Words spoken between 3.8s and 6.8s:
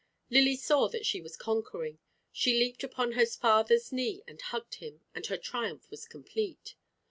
knee and hugged him; and her triumph was complete.